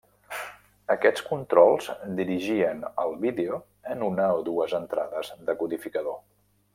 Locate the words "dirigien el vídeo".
2.21-3.61